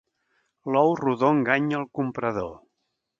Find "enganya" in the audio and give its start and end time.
1.35-1.77